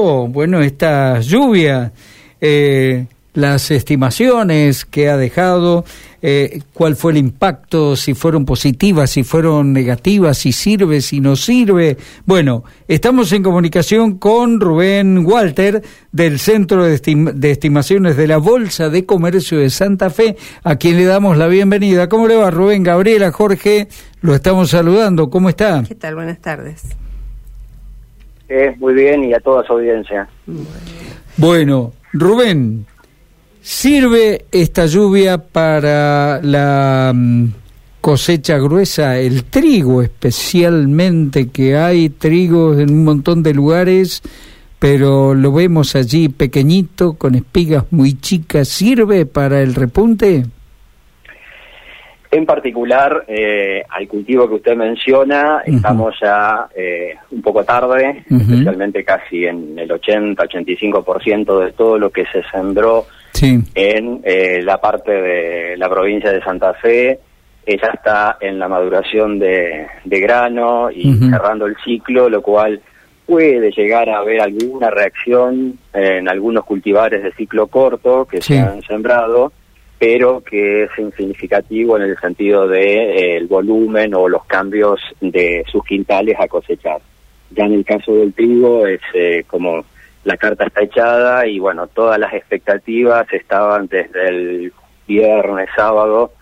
[0.00, 1.92] bueno, esta lluvia,
[2.40, 5.84] eh, las estimaciones que ha dejado,
[6.22, 11.36] eh, cuál fue el impacto, si fueron positivas, si fueron negativas, si sirve, si no
[11.36, 11.96] sirve.
[12.26, 15.82] Bueno, estamos en comunicación con Rubén Walter
[16.12, 16.98] del Centro de,
[17.34, 21.46] de Estimaciones de la Bolsa de Comercio de Santa Fe, a quien le damos la
[21.46, 22.08] bienvenida.
[22.08, 22.82] ¿Cómo le va, Rubén?
[22.82, 23.88] Gabriela, Jorge,
[24.22, 25.30] lo estamos saludando.
[25.30, 25.84] ¿Cómo está?
[25.86, 26.16] ¿Qué tal?
[26.16, 26.82] Buenas tardes.
[28.50, 30.28] Eh, muy bien y a toda su audiencia.
[31.38, 32.84] Bueno, Rubén,
[33.62, 37.48] ¿Sirve esta lluvia para la mm,
[38.00, 44.22] cosecha gruesa, el trigo especialmente, que hay trigo en un montón de lugares,
[44.78, 50.46] pero lo vemos allí pequeñito, con espigas muy chicas, ¿sirve para el repunte?
[52.32, 59.02] En particular, eh, al cultivo que usted menciona, estamos ya eh, un poco tarde, especialmente
[59.04, 63.06] casi en el 80-85% de todo lo que se sembró
[63.74, 67.18] en eh, la parte de la provincia de Santa Fe.
[67.66, 72.80] ya está en la maduración de, grano y cerrando el ciclo, lo cual
[73.26, 78.82] puede llegar a haber alguna reacción en algunos cultivares de ciclo corto que se han
[78.82, 79.52] sembrado
[80.00, 85.62] pero que es insignificativo en el sentido de eh, el volumen o los cambios de
[85.70, 87.02] sus quintales a cosechar.
[87.50, 89.84] Ya en el caso del trigo es eh, como
[90.24, 94.72] la carta está echada y bueno, todas las expectativas estaban desde el
[95.06, 96.32] viernes, sábado,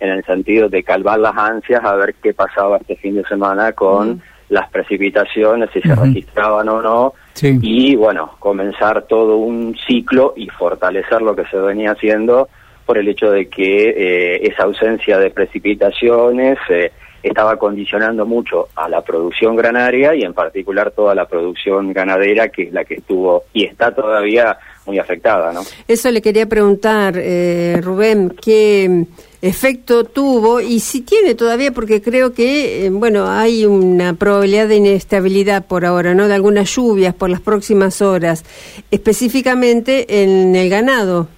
[0.00, 3.70] en el sentido de calvar las ansias a ver qué pasaba este fin de semana
[3.74, 10.48] con las precipitaciones, si se registraban o no, y bueno, comenzar todo un ciclo y
[10.48, 12.48] fortalecer lo que se venía haciendo
[12.84, 18.88] por el hecho de que eh, esa ausencia de precipitaciones eh, estaba condicionando mucho a
[18.88, 23.44] la producción granaria y en particular toda la producción ganadera que es la que estuvo
[23.54, 25.62] y está todavía muy afectada, ¿no?
[25.88, 29.06] Eso le quería preguntar, eh, Rubén, qué
[29.40, 35.66] efecto tuvo y si tiene todavía, porque creo que, bueno, hay una probabilidad de inestabilidad
[35.66, 36.28] por ahora, ¿no?
[36.28, 38.44] De algunas lluvias por las próximas horas,
[38.90, 41.28] específicamente en el ganado.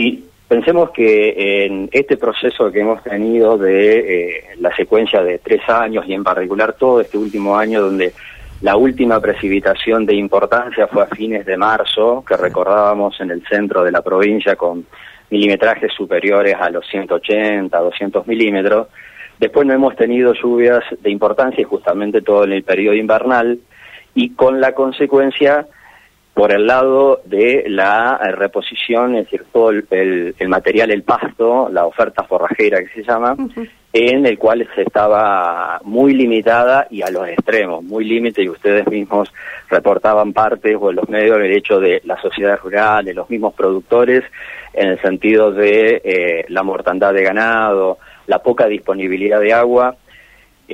[0.00, 5.60] Sí, pensemos que en este proceso que hemos tenido de eh, la secuencia de tres
[5.68, 8.14] años y en particular todo este último año donde
[8.62, 13.84] la última precipitación de importancia fue a fines de marzo, que recordábamos en el centro
[13.84, 14.86] de la provincia con
[15.28, 18.88] milimetrajes superiores a los 180, 200 milímetros.
[19.38, 23.58] Después no hemos tenido lluvias de importancia justamente todo en el periodo invernal
[24.14, 25.66] y con la consecuencia
[26.40, 31.84] por el lado de la eh, reposición, es decir, todo el, material, el pasto, la
[31.84, 33.36] oferta forrajera que se llama,
[33.92, 38.88] en el cual se estaba muy limitada y a los extremos, muy límite, y ustedes
[38.88, 39.30] mismos
[39.68, 43.52] reportaban partes o en los medios el hecho de la sociedad rural, de los mismos
[43.52, 44.24] productores,
[44.72, 49.94] en el sentido de eh, la mortandad de ganado, la poca disponibilidad de agua,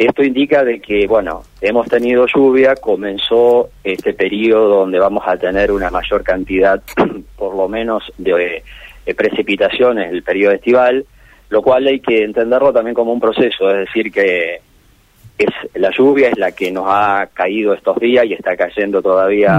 [0.04, 5.72] esto indica de que, bueno, hemos tenido lluvia, comenzó este periodo donde vamos a tener
[5.72, 6.82] una mayor cantidad,
[7.36, 8.62] por lo menos, de,
[9.16, 11.06] precipitaciones, el periodo estival,
[11.48, 14.60] lo cual hay que entenderlo también como un proceso, es decir, que
[15.38, 19.58] es la lluvia es la que nos ha caído estos días y está cayendo todavía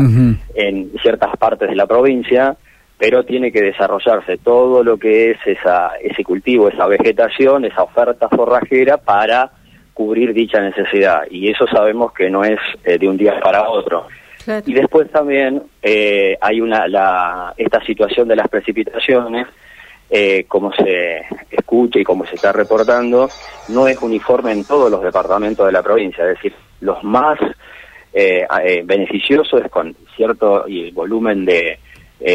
[0.56, 2.58] en ciertas partes de la provincia,
[2.98, 8.28] pero tiene que desarrollarse todo lo que es esa, ese cultivo, esa vegetación, esa oferta
[8.28, 9.52] forrajera para
[9.98, 11.24] cubrir dicha necesidad.
[11.32, 14.06] Y eso sabemos que no es eh, de un día para otro.
[14.64, 19.48] Y después también eh, hay una la, esta situación de las precipitaciones,
[20.12, 23.28] eh, como se escucha y como se está reportando,
[23.70, 27.40] no es uniforme en todos los departamentos de la provincia, es decir, los más
[28.86, 31.78] beneficiosos con cierto volumen de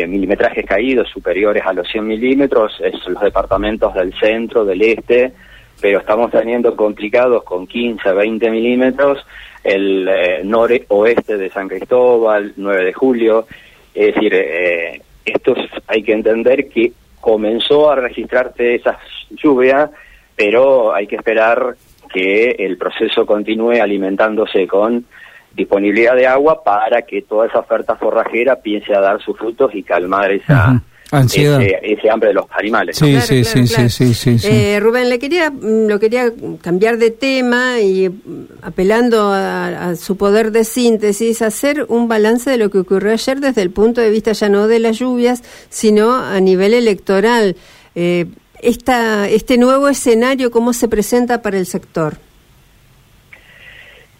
[0.07, 5.33] milimetrajes caídos superiores a los 100 milímetros, es los departamentos del centro, del este,
[5.83, 9.19] pero estamos teniendo complicados con 15 20 milímetros
[9.65, 13.47] el eh, noroeste de San Cristóbal, 9 de julio.
[13.93, 15.55] Es decir, eh, esto
[15.89, 18.99] hay que entender que comenzó a registrarse esa
[19.31, 19.91] lluvia,
[20.37, 21.75] pero hay que esperar
[22.13, 25.05] que el proceso continúe alimentándose con
[25.53, 29.83] disponibilidad de agua para que toda esa oferta forrajera piense a dar sus frutos y
[29.83, 30.81] calmar esa,
[31.13, 31.61] Ansiedad.
[31.61, 32.97] Ese, hambre de los animales.
[32.97, 36.33] Sí, sí, sí, sí, sí, eh, Rubén, le quería, mm, lo quería
[36.63, 42.57] cambiar de tema y mm, apelando a, su poder de síntesis, hacer un balance de
[42.57, 46.15] lo que ocurrió ayer desde el punto de vista ya no de las lluvias, sino
[46.15, 47.57] a nivel electoral.
[47.95, 48.25] Eh,
[48.63, 52.15] esta, este nuevo escenario, ¿cómo se presenta para el sector?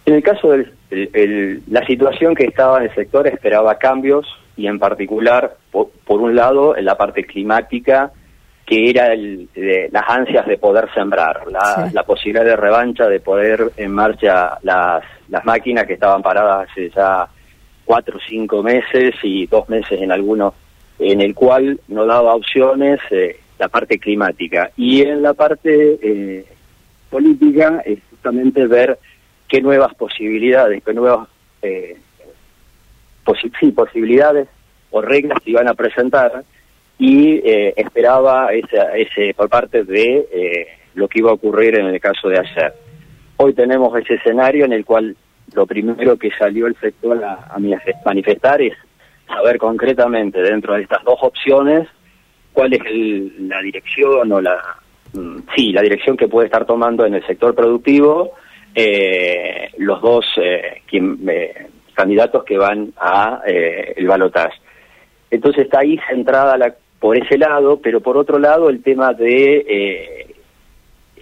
[0.05, 0.73] En el caso del
[1.69, 4.27] la situación que estaba en el sector esperaba cambios
[4.57, 8.13] y en particular, por, un lado, en la parte climática,
[8.67, 9.49] que era el,
[9.91, 15.45] las ansias de poder sembrar, la, posibilidad de revancha, de poder en marcha las, las
[15.45, 17.29] máquinas que estaban paradas hace ya
[17.85, 20.55] cuatro o cinco meses y dos meses en algunos,
[20.99, 24.71] en el cual no daba opciones eh, la parte climática.
[24.77, 26.47] Y en la parte eh,
[27.11, 28.99] política es justamente ver
[29.49, 31.29] qué nuevas posibilidades, qué nuevas
[31.61, 31.97] eh,
[33.75, 34.49] posibilidades
[34.91, 36.45] o reglas se iban a presentar
[36.99, 41.87] y eh, esperaba ese, ese por parte de eh, lo que iba a ocurrir en
[41.87, 42.75] el caso de ayer.
[43.37, 45.17] Hoy tenemos ese escenario en el cual
[45.55, 47.59] lo primero que salió el sector a, a
[48.05, 48.75] manifestar es
[49.27, 51.89] saber concretamente dentro de estas dos opciones
[52.53, 52.81] cuál es
[53.41, 54.61] la dirección o la
[55.13, 58.33] mm, sí la dirección que puede estar tomando en el sector productivo
[58.75, 64.59] eh, los dos eh, eh, candidatos que van a eh, el balotaje.
[65.31, 70.35] Entonces está ahí centrada la, por ese lado, pero por otro lado el tema de,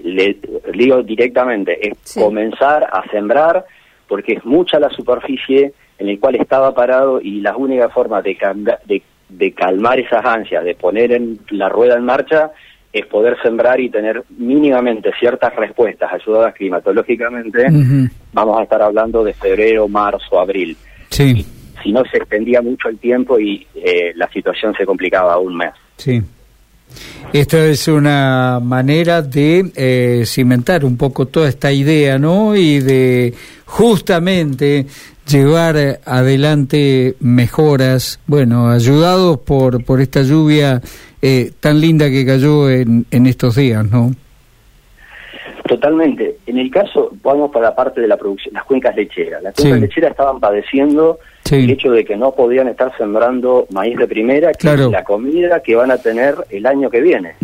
[0.03, 0.37] le
[0.75, 3.65] digo directamente, es comenzar a sembrar
[4.09, 8.37] porque es mucha la superficie en la cual estaba parado y la única forma de,
[8.87, 12.51] de, de calmar esas ansias, de poner en la rueda en marcha,
[12.93, 17.67] es poder sembrar y tener mínimamente ciertas respuestas ayudadas climatológicamente,
[18.33, 20.77] vamos a estar hablando de febrero, marzo, abril.
[21.09, 21.47] Sí.
[21.83, 25.75] Si no, se extendía mucho el tiempo y eh, la situación se complicaba aún más.
[25.97, 26.21] Sí.
[27.33, 32.57] Esta es una manera de eh, cimentar un poco toda esta idea, ¿no?
[32.57, 33.35] Y de
[33.67, 34.87] justamente
[35.29, 40.81] llevar adelante mejoras, bueno, ayudados por, por esta lluvia
[41.23, 44.11] eh, tan linda que cayó en, en estos días, ¿no?
[45.69, 46.39] Totalmente.
[46.47, 49.41] En el caso, vamos para la parte de la producción, las cuencas lecheras.
[49.41, 51.21] Las cuencas lecheras estaban padeciendo
[51.51, 55.63] el hecho de que no podían estar sembrando maíz de primera, que es la comida
[55.63, 57.35] que van a tener el año que viene.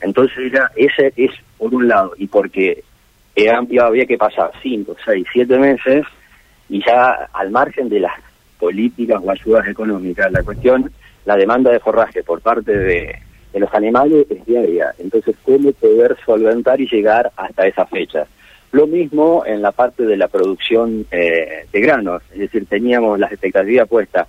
[0.00, 2.82] Entonces era, ese es por un lado, y porque
[3.80, 6.04] había que pasar cinco, seis, siete meses,
[6.68, 8.12] y ya al margen de las
[8.58, 10.90] políticas o ayudas económicas, la cuestión,
[11.24, 13.16] la demanda de forraje por parte de
[13.52, 14.94] de los animales es diaria.
[14.98, 18.26] Entonces, ¿cómo poder solventar y llegar hasta esa fecha?
[18.72, 23.30] Lo mismo en la parte de la producción eh, de granos, es decir, teníamos las
[23.32, 24.28] expectativas puestas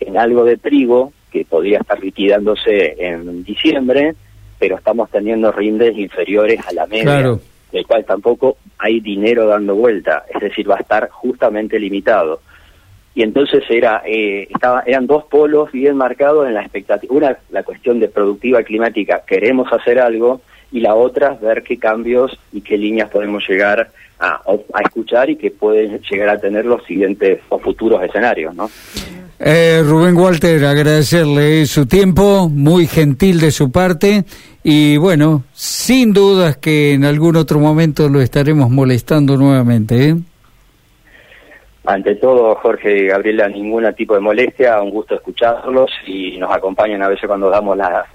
[0.00, 4.14] en algo de trigo que podría estar liquidándose en diciembre,
[4.58, 7.38] pero estamos teniendo rindes inferiores a la media,
[7.72, 12.40] del cual tampoco hay dinero dando vuelta, es decir, va a estar justamente limitado
[13.18, 17.12] y entonces era eh, estaba, eran dos polos bien marcados en la expectativa.
[17.12, 22.38] Una, la cuestión de productiva climática, queremos hacer algo, y la otra, ver qué cambios
[22.52, 24.42] y qué líneas podemos llegar a,
[24.74, 28.68] a escuchar y que pueden llegar a tener los siguientes o futuros escenarios, ¿no?
[29.40, 34.24] Eh, Rubén Walter, agradecerle su tiempo, muy gentil de su parte
[34.64, 40.08] y bueno, sin dudas que en algún otro momento lo estaremos molestando nuevamente.
[40.08, 40.16] ¿eh?
[41.84, 47.02] Ante todo, Jorge y Gabriela, ningún tipo de molestia, un gusto escucharlos y nos acompañan
[47.04, 48.06] a veces cuando damos las,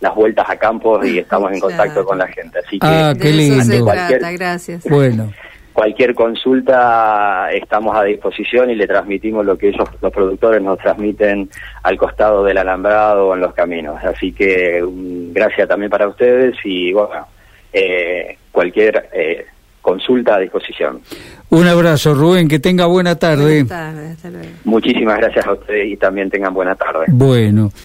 [0.00, 2.58] las vueltas a campo y estamos en contacto con la gente.
[2.58, 3.84] Así que, ah, qué lindo.
[3.84, 4.84] Cualquier, gracias.
[4.88, 5.32] Bueno.
[5.72, 11.48] Cualquier consulta estamos a disposición y le transmitimos lo que ellos, los productores, nos transmiten
[11.82, 13.96] al costado del alambrado o en los caminos.
[14.04, 14.84] Así que
[15.32, 17.26] gracias también para ustedes y bueno,
[17.72, 19.46] eh, cualquier eh,
[19.80, 21.00] consulta a disposición.
[21.48, 23.62] Un abrazo, Rubén, que tenga buena tarde.
[23.64, 24.48] Buenas tardes, hasta luego.
[24.64, 27.06] Muchísimas gracias a ustedes y también tengan buena tarde.
[27.08, 27.72] Bueno.